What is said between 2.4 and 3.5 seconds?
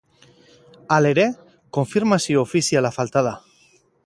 ofiziala falta da.